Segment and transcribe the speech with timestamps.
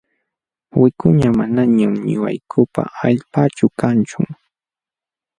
[0.81, 4.21] Wikuña manañam ñuqaykupa allpaaćhu kanchu.